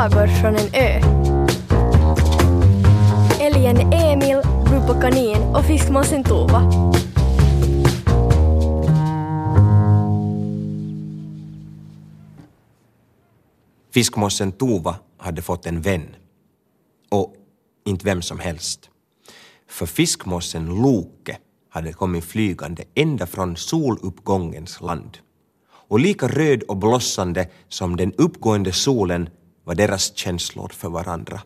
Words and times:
sagor 0.00 0.26
från 0.26 0.56
en 0.56 0.74
ö. 0.74 1.00
Älgen 3.40 3.92
Emil, 3.92 4.36
Rupo 4.66 5.00
kanin 5.00 5.42
och 5.42 5.64
fiskmåsen 5.64 6.24
Tova. 6.24 6.62
Fiskmåsen 13.94 14.52
Tova 14.52 14.96
hade 15.18 15.42
fått 15.42 15.66
en 15.66 15.80
vän. 15.80 16.16
Och 17.10 17.34
inte 17.84 18.04
vem 18.04 18.22
som 18.22 18.38
helst. 18.38 18.90
För 19.68 19.86
fiskmåsen 19.86 20.66
Loke 20.66 21.38
hade 21.70 21.92
kommit 21.92 22.24
flygande 22.24 22.84
ända 22.94 23.26
från 23.26 23.56
soluppgångens 23.56 24.80
land. 24.80 25.18
Och 25.88 26.00
lika 26.00 26.28
röd 26.28 26.62
och 26.62 26.76
blossande 26.76 27.48
som 27.68 27.96
den 27.96 28.12
uppgående 28.12 28.72
solen 28.72 29.28
var 29.64 29.74
deras 29.74 30.16
känslor 30.16 30.68
för 30.68 30.88
varandra. 30.88 31.40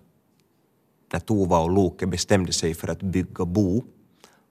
När 1.13 1.21
Tova 1.21 1.59
och 1.59 1.71
Loke 1.71 2.07
bestämde 2.07 2.53
sig 2.53 2.75
för 2.75 2.89
att 2.89 3.03
bygga 3.03 3.45
bo 3.45 3.85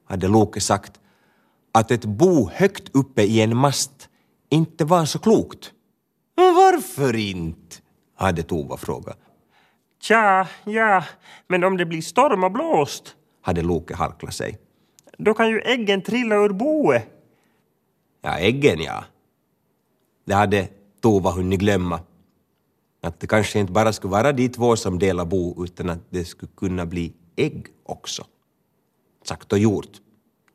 hade 0.05 0.27
Loke 0.27 0.62
sagt 0.62 0.99
att 1.71 1.91
ett 1.91 2.05
bo 2.05 2.49
högt 2.49 2.95
uppe 2.95 3.23
i 3.23 3.41
en 3.41 3.57
mast 3.57 4.09
inte 4.49 4.85
var 4.85 5.05
så 5.05 5.20
klokt. 5.20 5.71
Varför 6.35 7.16
inte? 7.16 7.76
hade 8.16 8.44
Tova 8.44 8.77
frågat. 8.77 9.20
Tja, 10.02 10.48
ja, 10.63 11.04
men 11.48 11.63
om 11.63 11.77
det 11.77 11.85
blir 11.85 12.02
storm 12.02 12.43
och 12.43 12.52
blåst, 12.52 13.16
hade 13.41 13.62
Loke 13.62 13.95
harklat 13.95 14.34
sig. 14.34 14.57
då 15.18 15.34
kan 15.34 15.49
ju 15.49 15.59
äggen 15.59 16.02
trilla 16.02 16.35
ur 16.35 16.49
boet. 16.49 17.09
Ja, 18.21 18.38
äggen 18.38 18.82
ja. 18.82 19.04
Det 20.26 20.34
hade 20.34 20.68
Tova 21.02 21.32
hunnit 21.32 21.59
glömma. 21.59 21.99
Att 23.03 23.20
det 23.20 23.27
kanske 23.27 23.59
inte 23.59 23.73
bara 23.73 23.93
skulle 23.93 24.12
vara 24.12 24.31
de 24.31 24.49
två 24.49 24.75
som 24.75 24.99
delar 24.99 25.25
bo 25.25 25.63
utan 25.63 25.89
att 25.89 25.99
det 26.09 26.25
skulle 26.25 26.52
kunna 26.55 26.85
bli 26.85 27.13
ägg 27.35 27.68
också. 27.84 28.26
Sagt 29.23 29.54
och 29.54 29.59
gjort. 29.59 30.01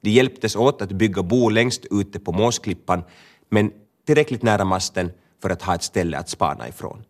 De 0.00 0.10
hjälptes 0.10 0.56
åt 0.56 0.82
att 0.82 0.92
bygga 0.92 1.22
bo 1.22 1.48
längst 1.48 1.86
ute 1.90 2.20
på 2.20 2.32
Måsklippan 2.32 3.02
men 3.48 3.72
tillräckligt 4.06 4.42
nära 4.42 4.64
masten 4.64 5.10
för 5.42 5.50
att 5.50 5.62
ha 5.62 5.74
ett 5.74 5.82
ställe 5.82 6.18
att 6.18 6.28
spana 6.28 6.68
ifrån. 6.68 7.04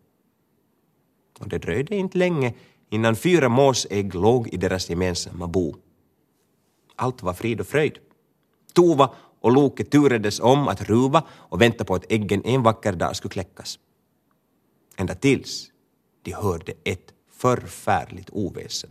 Och 1.39 1.49
det 1.49 1.57
dröjde 1.57 1.95
inte 1.95 2.17
länge 2.17 2.53
innan 2.89 3.15
fyra 3.15 3.49
måsägg 3.49 4.15
låg 4.15 4.47
i 4.47 4.57
deras 4.57 4.89
gemensamma 4.89 5.47
bo. 5.47 5.75
Allt 6.95 7.23
var 7.23 7.33
frid 7.33 7.61
och 7.61 7.67
fröjd. 7.67 7.97
Tova 8.73 9.13
och 9.41 9.51
Loke 9.51 9.83
turades 9.83 10.39
om 10.39 10.67
att 10.67 10.81
ruva 10.81 11.23
och 11.31 11.61
vänta 11.61 11.85
på 11.85 11.95
att 11.95 12.11
äggen 12.11 12.41
en 12.45 12.63
vacker 12.63 12.93
dag 12.93 13.15
skulle 13.15 13.31
kläckas. 13.31 13.79
Ända 14.99 15.15
tills 15.15 15.67
de 16.23 16.33
hörde 16.33 16.73
ett 16.85 17.13
förfärligt 17.37 18.29
oväsen. 18.31 18.89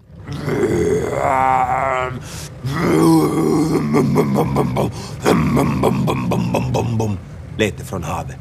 Lät 7.58 7.78
det 7.78 7.84
från 7.84 8.02
havet. 8.02 8.36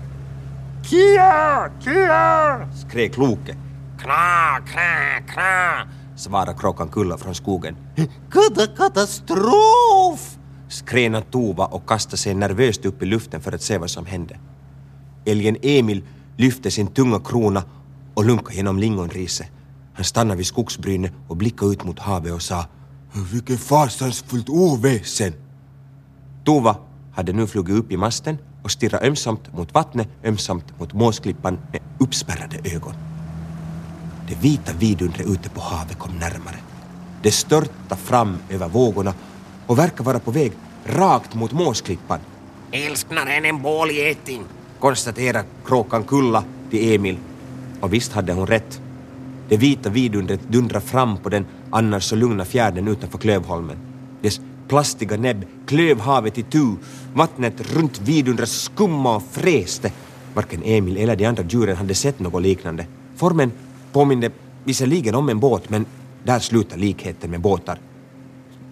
Kia, 0.90 1.72
kia! 1.84 2.70
Skrek 2.88 3.18
Loke. 3.18 3.56
Kna, 4.00 4.60
kna, 4.68 5.34
kna, 5.34 5.88
svarade 6.16 6.58
kråkan 6.60 6.90
Kulla 6.90 7.18
från 7.18 7.36
skogen. 7.36 7.76
Kata 8.32 8.68
katastrof! 8.68 10.38
skrena 10.70 11.22
Tova 11.22 11.66
och 11.66 11.90
kastade 11.90 12.18
sig 12.18 12.34
nervöst 12.34 12.86
upp 12.86 13.04
i 13.04 13.06
luften 13.06 13.42
för 13.42 13.52
att 13.52 13.62
se 13.62 13.78
vad 13.78 13.90
som 13.90 14.06
hände. 14.06 14.40
Älgen 15.26 15.58
Emil 15.62 16.04
lyfte 16.38 16.72
sin 16.72 16.88
tunga 16.88 17.20
krona 17.20 17.64
och 18.14 18.26
lunkade 18.26 18.56
genom 18.56 18.80
lingonriset. 18.80 19.48
Han 19.94 20.04
stannade 20.04 20.38
vid 20.38 20.46
skogsbrynet 20.46 21.14
och 21.28 21.38
blickade 21.38 21.72
ut 21.72 21.84
mot 21.84 22.00
havet 22.00 22.34
och 22.34 22.42
sa 22.42 22.66
”Vilket 23.32 23.60
fasansfullt 23.60 24.50
oväsen!” 24.50 25.34
Tova 26.46 26.76
hade 27.16 27.34
nu 27.34 27.48
flugit 27.48 27.76
upp 27.76 27.92
i 27.92 27.98
masten 27.98 28.38
och 28.64 28.72
stirrat 28.72 29.04
ömsamt 29.04 29.54
mot 29.54 29.74
vattnet, 29.74 30.08
ömsamt 30.24 30.80
mot 30.80 30.94
måsklippan 30.94 31.60
med 31.72 31.82
uppspärrade 32.00 32.58
ögon. 32.76 32.94
Det 34.28 34.36
vita 34.36 34.74
vidundret 34.74 35.28
ute 35.28 35.50
på 35.50 35.62
havet 35.62 36.00
kom 36.00 36.12
närmare. 36.12 36.58
Det 37.24 37.32
störtade 37.32 38.02
fram 38.02 38.38
över 38.50 38.68
vågorna 38.68 39.14
och 39.68 39.78
verkar 39.78 40.04
vara 40.04 40.20
på 40.20 40.32
väg 40.32 40.52
rakt 40.86 41.36
mot 41.36 41.52
måsklippan. 41.52 42.20
Älsknaren 42.72 43.46
en 43.46 43.62
bålgeting, 43.62 44.44
konstaterar 44.80 45.44
kråkan 45.66 46.04
Kulla 46.04 46.44
till 46.70 46.94
Emil. 46.94 47.18
Och 47.80 47.94
visst 47.94 48.14
hade 48.14 48.34
hon 48.34 48.48
rätt. 48.48 48.82
Det 49.50 49.58
vita 49.58 49.90
vidundret 49.90 50.40
dundrade 50.48 50.86
fram 50.86 51.18
på 51.18 51.30
den 51.30 51.46
annars 51.70 52.04
så 52.04 52.16
lugna 52.16 52.46
fjärden 52.46 52.88
utanför 52.88 53.18
Klövholmen. 53.18 53.78
Dess 54.22 54.42
plastiga 54.68 55.18
näbb 55.18 55.46
klöv 55.66 56.00
havet 56.00 56.38
i 56.38 56.44
tu. 56.44 56.76
Vattnet 57.14 57.76
runt 57.76 58.02
vidundret 58.02 58.50
skumma 58.50 59.16
och 59.16 59.24
fräste. 59.32 59.92
Varken 60.34 60.64
Emil 60.64 60.98
eller 60.98 61.16
de 61.16 61.26
andra 61.26 61.44
djuren 61.44 61.78
hade 61.78 61.96
sett 61.96 62.20
något 62.20 62.42
liknande. 62.42 62.86
Formen 63.16 63.52
påminde 63.92 64.32
visserligen 64.64 65.16
om 65.16 65.30
en 65.30 65.40
båt, 65.40 65.70
men 65.70 65.86
där 66.24 66.40
slutar 66.40 66.78
likheten 66.78 67.32
med 67.32 67.42
båtar. 67.42 67.80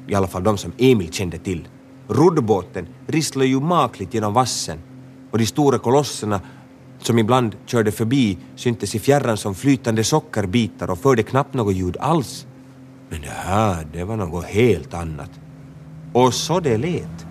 I 0.07 0.15
alla 0.15 0.27
fall 0.27 0.43
de 0.43 0.57
som 0.57 0.71
Emil 0.77 1.13
kände 1.13 1.37
till. 1.37 1.67
Roddbåten 2.07 2.87
risslade 3.07 3.47
ju 3.47 3.59
makligt 3.59 4.13
genom 4.13 4.33
vassen 4.33 4.79
och 5.31 5.37
de 5.37 5.45
stora 5.45 5.77
kolosserna 5.77 6.41
som 6.99 7.19
ibland 7.19 7.55
körde 7.65 7.91
förbi 7.91 8.37
syntes 8.55 8.95
i 8.95 8.99
fjärran 8.99 9.37
som 9.37 9.55
flytande 9.55 10.03
sockerbitar 10.03 10.89
och 10.89 10.99
förde 10.99 11.23
knappt 11.23 11.53
något 11.53 11.75
ljud 11.75 11.97
alls. 11.99 12.47
Men 13.09 13.21
det 13.21 13.27
här, 13.27 13.87
det 13.93 14.03
var 14.03 14.17
något 14.17 14.45
helt 14.45 14.93
annat. 14.93 15.31
Och 16.13 16.33
så 16.33 16.59
det 16.59 16.77
lät. 16.77 17.25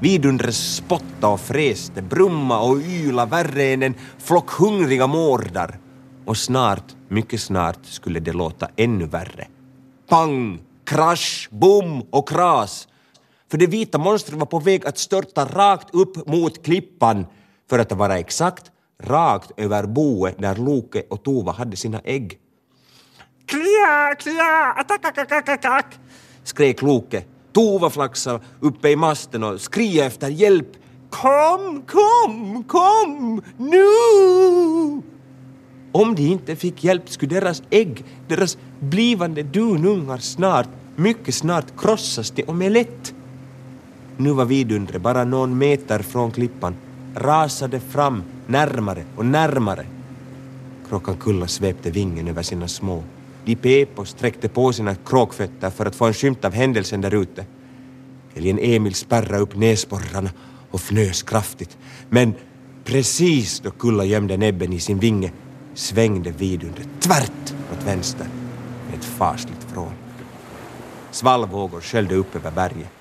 Vidundret 0.00 0.54
spotta 0.54 1.28
och 1.28 1.40
fräste, 1.40 2.02
brumma 2.02 2.60
och 2.60 2.78
yla 2.78 3.26
värre 3.26 3.64
än 3.64 3.82
en 3.82 3.94
flock 4.18 4.50
hungriga 4.50 5.06
mårdar. 5.06 5.78
Och 6.24 6.36
snart, 6.36 6.84
mycket 7.08 7.40
snart, 7.40 7.78
skulle 7.82 8.20
det 8.20 8.32
låta 8.32 8.68
ännu 8.76 9.06
värre. 9.06 9.48
Pang, 10.08 10.60
krasch, 10.84 11.48
bom 11.52 12.02
och 12.10 12.28
kras. 12.28 12.88
För 13.50 13.58
det 13.58 13.66
vita 13.66 13.98
monstret 13.98 14.38
var 14.38 14.46
på 14.46 14.58
väg 14.58 14.86
att 14.86 14.98
störta 14.98 15.44
rakt 15.44 15.94
upp 15.94 16.26
mot 16.26 16.62
klippan, 16.64 17.26
för 17.70 17.78
att 17.78 17.92
vara 17.92 18.18
exakt, 18.18 18.70
rakt 19.02 19.50
över 19.56 19.86
boet 19.86 20.38
där 20.38 20.56
Loke 20.56 21.02
och 21.10 21.22
Tova 21.22 21.52
hade 21.52 21.76
sina 21.76 22.00
ägg. 22.04 22.38
Klia, 23.46 24.14
klia, 24.18 24.72
attack, 24.76 25.04
attack, 25.04 25.32
attack, 25.32 25.48
attack! 25.48 25.86
Skrek 26.44 26.82
Loke. 26.82 27.24
Tova 27.52 27.90
flaxade 27.90 28.40
uppe 28.60 28.88
i 28.88 28.96
masten 28.96 29.44
och 29.44 29.60
skrev 29.60 30.06
efter 30.06 30.28
hjälp. 30.28 30.68
Kom, 31.10 31.82
kom, 31.86 32.64
kom, 32.64 33.42
nu! 33.56 33.86
Om 35.92 36.14
de 36.14 36.22
inte 36.22 36.56
fick 36.56 36.84
hjälp 36.84 37.10
skulle 37.10 37.40
deras 37.40 37.62
ägg, 37.70 38.04
deras 38.28 38.58
blivande 38.80 39.42
dunungar 39.42 40.18
snart, 40.18 40.68
mycket 40.96 41.34
snart 41.34 41.80
krossas 41.80 42.30
till 42.30 42.44
omelett. 42.48 43.14
Nu 44.16 44.30
var 44.30 44.44
vidundret 44.44 45.02
bara 45.02 45.24
någon 45.24 45.58
meter 45.58 45.98
från 45.98 46.30
klippan, 46.30 46.74
rasade 47.14 47.80
fram, 47.80 48.22
närmare 48.46 49.04
och 49.16 49.26
närmare. 49.26 49.86
Kråkan 50.88 51.16
Kulla 51.16 51.46
svepte 51.46 51.90
vingen 51.90 52.28
över 52.28 52.42
sina 52.42 52.68
små. 52.68 53.02
De 53.44 53.56
pep 53.56 53.98
och 53.98 54.08
sträckte 54.08 54.48
på 54.48 54.72
sina 54.72 54.94
kråkfötter 54.94 55.70
för 55.70 55.86
att 55.86 55.94
få 55.94 56.06
en 56.06 56.14
skymt 56.14 56.44
av 56.44 56.52
händelsen 56.52 57.00
där 57.00 57.14
ute. 57.14 57.44
Älgen 58.34 58.58
Emil 58.58 58.94
spärrade 58.94 59.38
upp 59.38 59.56
näsborrarna 59.56 60.30
och 60.70 60.80
fnös 60.80 61.22
kraftigt. 61.22 61.78
Men 62.08 62.34
precis 62.84 63.60
då 63.60 63.70
Kulla 63.70 64.04
gömde 64.04 64.36
näbben 64.36 64.72
i 64.72 64.80
sin 64.80 64.98
vinge 64.98 65.32
svängde 65.74 66.30
vidundret 66.30 66.88
tvärt 67.00 67.54
åt 67.72 67.86
vänster 67.86 68.26
med 68.86 68.98
ett 68.98 69.04
fasligt 69.04 69.72
vrål. 69.72 69.92
Svallvågor 71.10 71.80
sköljde 71.80 72.14
upp 72.14 72.36
över 72.36 72.50
berget. 72.50 72.99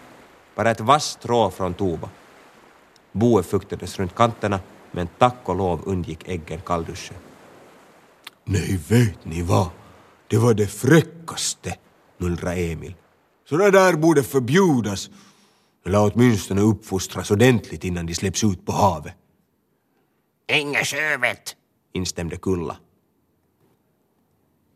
Bara 0.60 0.72
ett 0.72 0.80
vasst 0.80 1.20
strå 1.20 1.52
från 1.52 1.74
Tova. 1.74 2.10
Boet 3.12 3.46
fuktades 3.46 4.00
runt 4.00 4.16
kanterna 4.16 4.60
men 4.92 5.08
tack 5.18 5.36
och 5.50 5.56
lov 5.56 5.82
undgick 5.86 6.28
äggen 6.28 6.62
kallduschen. 6.62 7.18
Nej, 8.44 8.80
vet 8.90 9.26
ni 9.26 9.42
vad? 9.42 9.70
Det 10.28 10.38
var 10.38 10.54
det 10.54 10.68
fräckaste, 10.68 11.78
mullrade 12.18 12.56
Emil. 12.56 12.96
Sådana 13.50 13.72
där 13.72 13.94
borde 13.94 14.24
förbjudas 14.24 15.10
eller 15.86 16.12
åtminstone 16.14 16.62
uppfostras 16.62 17.32
ordentligt 17.32 17.84
innan 17.84 18.06
de 18.06 18.16
släpps 18.16 18.44
ut 18.44 18.66
på 18.66 18.72
havet. 18.72 19.14
Inga 20.48 20.80
sjövet, 20.84 21.56
instämde 21.94 22.38
Kulla. 22.38 22.78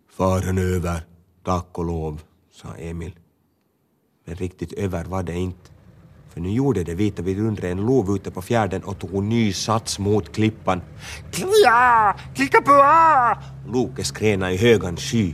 Faren 0.09 0.57
över, 0.57 1.01
tack 1.43 1.77
och 1.77 1.85
lov, 1.85 2.21
sa 2.51 2.75
Emil. 2.75 3.19
Men 4.25 4.35
riktigt 4.35 4.73
över 4.73 5.05
var 5.05 5.23
det 5.23 5.35
inte. 5.35 5.72
För 6.33 6.41
nu 6.41 6.49
gjorde 6.49 6.83
det 6.83 6.95
vita 6.95 7.21
vidundret 7.21 7.71
en 7.71 7.85
lov 7.85 8.15
ute 8.15 8.31
på 8.31 8.41
fjärden 8.41 8.83
och 8.83 8.99
tog 8.99 9.23
ny 9.23 9.53
sats 9.53 9.99
mot 9.99 10.35
klippan. 10.35 10.81
Klia, 11.31 12.15
klicka! 12.35 13.37
Loke 13.67 14.03
skrena 14.03 14.51
i 14.51 14.57
högan 14.57 14.97
sky. 14.97 15.33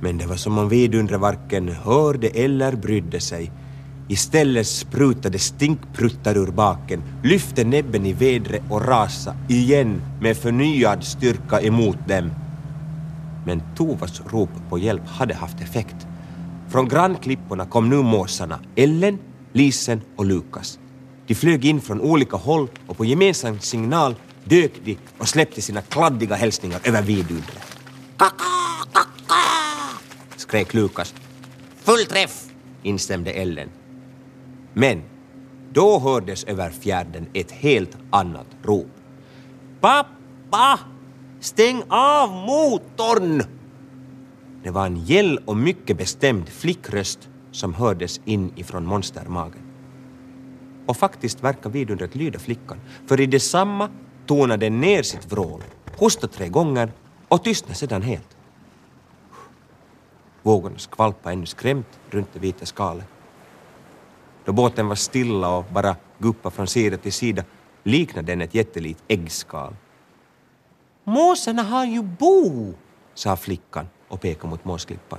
Men 0.00 0.18
det 0.18 0.26
var 0.26 0.36
som 0.36 0.58
om 0.58 0.68
vidundret 0.68 1.20
varken 1.20 1.68
hörde 1.68 2.28
eller 2.28 2.76
brydde 2.76 3.20
sig. 3.20 3.52
Istället 4.08 4.66
sprutade 4.66 5.38
stinkpruttar 5.38 6.36
ur 6.36 6.50
baken, 6.50 7.02
lyfte 7.22 7.64
näbben 7.64 8.06
i 8.06 8.12
vädret 8.12 8.62
och 8.70 8.86
rasa 8.86 9.36
igen 9.48 10.02
med 10.20 10.36
förnyad 10.36 11.04
styrka 11.04 11.60
emot 11.60 12.08
dem. 12.08 12.30
Men 13.46 13.62
Tovas 13.76 14.22
rop 14.26 14.50
på 14.68 14.78
hjälp 14.78 15.06
hade 15.06 15.34
haft 15.34 15.60
effekt. 15.60 16.06
Från 16.68 16.88
grannklipporna 16.88 17.66
kom 17.66 17.90
nu 17.90 17.96
måsarna 17.96 18.58
Ellen, 18.76 19.18
Lisen 19.52 20.00
och 20.16 20.24
Lukas. 20.24 20.78
De 21.26 21.34
flög 21.34 21.64
in 21.64 21.80
från 21.80 22.00
olika 22.00 22.36
håll 22.36 22.68
och 22.86 22.96
på 22.96 23.04
gemensam 23.04 23.60
signal 23.60 24.14
dök 24.44 24.72
de 24.84 24.98
och 25.18 25.28
släppte 25.28 25.62
sina 25.62 25.82
kladdiga 25.82 26.34
hälsningar 26.34 26.80
över 26.84 27.02
vidundret. 27.02 27.76
Kaka, 28.16 28.44
kaka! 28.92 29.34
skrek 30.36 30.74
Lukas. 30.74 31.14
Full 31.76 32.06
träff! 32.06 32.46
instämde 32.82 33.32
Ellen. 33.32 33.68
Men 34.74 35.02
då 35.72 35.98
hördes 35.98 36.44
över 36.44 36.70
fjärden 36.70 37.26
ett 37.34 37.50
helt 37.50 37.96
annat 38.10 38.46
rop. 38.62 38.90
Pappa! 39.80 40.80
Stäng 41.40 41.82
av 41.88 42.30
motorn! 42.30 43.42
Det 44.62 44.70
var 44.70 44.86
en 44.86 45.04
gäll 45.04 45.38
och 45.44 45.56
mycket 45.56 45.98
bestämd 45.98 46.48
flickröst 46.48 47.29
som 47.52 47.74
hördes 47.74 48.20
in 48.24 48.52
ifrån 48.56 48.86
monstermagen. 48.86 49.62
Och 50.86 50.96
faktiskt 50.96 51.44
verkar 51.44 51.70
vidundret 51.70 52.14
lyda 52.14 52.38
flickan, 52.38 52.80
för 53.06 53.20
i 53.20 53.26
detsamma 53.26 53.88
tonade 54.26 54.66
den 54.66 54.80
ner 54.80 55.02
sitt 55.02 55.32
vrål, 55.32 55.62
hostade 55.96 56.32
tre 56.32 56.48
gånger 56.48 56.92
och 57.28 57.44
tystnade 57.44 57.74
sedan 57.74 58.02
helt. 58.02 58.36
Vågorna 60.42 60.78
skvalpade 60.78 61.32
ännu 61.32 61.46
skrämt 61.46 62.00
runt 62.10 62.28
det 62.32 62.38
vita 62.38 62.66
skalet. 62.66 63.06
Då 64.44 64.52
båten 64.52 64.88
var 64.88 64.94
stilla 64.94 65.56
och 65.56 65.64
bara 65.72 65.96
guppade 66.18 66.54
från 66.54 66.66
sida 66.66 66.96
till 66.96 67.12
sida 67.12 67.44
liknade 67.82 68.32
den 68.32 68.40
ett 68.40 68.54
jättelikt 68.54 69.02
äggskal. 69.08 69.74
Måsarna 71.04 71.62
har 71.62 71.84
ju 71.84 72.02
bo, 72.02 72.74
sa 73.14 73.36
flickan 73.36 73.88
och 74.08 74.20
pekade 74.20 74.48
mot 74.48 74.64
måsklippan. 74.64 75.18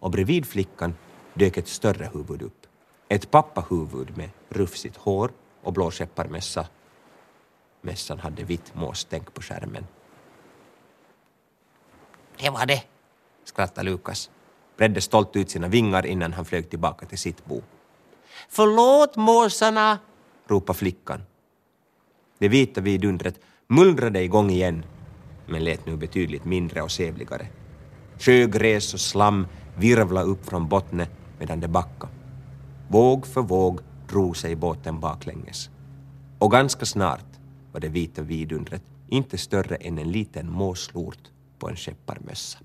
Och 0.00 0.10
bredvid 0.10 0.46
flickan 0.46 0.94
dök 1.36 1.56
ett 1.56 1.68
större 1.68 2.10
huvud 2.14 2.42
upp. 2.42 2.66
Ett 3.08 3.30
pappahuvud 3.30 4.16
med 4.16 4.30
rufsigt 4.48 4.96
hår 4.96 5.30
och 5.62 5.72
blå 5.72 5.90
skepparmössa. 5.90 6.66
Mössan 7.80 8.18
hade 8.18 8.44
vitt 8.44 8.74
måstänk 8.74 9.34
på 9.34 9.42
skärmen. 9.42 9.86
Det 12.38 12.50
var 12.50 12.66
det, 12.66 12.82
skrattade 13.44 13.90
Lukas. 13.90 14.30
Bredde 14.76 15.00
stolt 15.00 15.36
ut 15.36 15.50
sina 15.50 15.68
vingar 15.68 16.06
innan 16.06 16.32
han 16.32 16.44
flög 16.44 16.70
tillbaka 16.70 17.06
till 17.06 17.18
sitt 17.18 17.44
bo. 17.46 17.62
Förlåt 18.48 19.16
måsarna, 19.16 19.98
ropade 20.46 20.78
flickan. 20.78 21.22
Det 22.38 22.48
vita 22.48 22.80
vidundret 22.80 23.40
mullrade 23.66 24.22
igång 24.22 24.50
igen, 24.50 24.84
men 25.46 25.64
lät 25.64 25.86
nu 25.86 25.96
betydligt 25.96 26.44
mindre 26.44 26.82
och 26.82 26.90
sävligare. 26.90 27.46
Sjögräs 28.18 28.94
och 28.94 29.00
slam 29.00 29.46
virvlade 29.76 30.26
upp 30.26 30.46
från 30.46 30.68
bottnet 30.68 31.10
medan 31.38 31.60
det 31.60 31.68
backade. 31.68 32.12
Våg 32.88 33.26
för 33.26 33.42
våg 33.42 33.80
drog 34.08 34.36
sig 34.36 34.56
båten 34.56 35.00
baklänges. 35.00 35.70
Och 36.38 36.50
ganska 36.50 36.86
snart 36.86 37.26
var 37.72 37.80
det 37.80 37.88
vita 37.88 38.22
vidundret 38.22 38.82
inte 39.08 39.38
större 39.38 39.76
än 39.76 39.98
en 39.98 40.12
liten 40.12 40.50
måslort 40.50 41.30
på 41.58 41.68
en 41.68 41.76
skepparmössa. 41.76 42.58